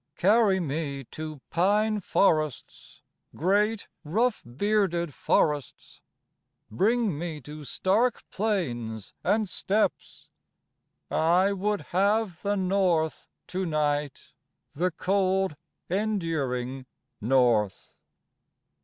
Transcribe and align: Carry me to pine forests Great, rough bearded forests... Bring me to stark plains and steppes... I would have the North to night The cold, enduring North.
Carry 0.15 0.59
me 0.59 1.03
to 1.11 1.41
pine 1.51 1.99
forests 1.99 3.03
Great, 3.35 3.87
rough 4.03 4.41
bearded 4.43 5.13
forests... 5.13 6.01
Bring 6.71 7.19
me 7.19 7.39
to 7.41 7.63
stark 7.63 8.27
plains 8.31 9.13
and 9.23 9.47
steppes... 9.47 10.27
I 11.11 11.53
would 11.53 11.81
have 11.93 12.41
the 12.41 12.57
North 12.57 13.29
to 13.49 13.63
night 13.63 14.33
The 14.71 14.89
cold, 14.89 15.55
enduring 15.87 16.87
North. 17.21 17.93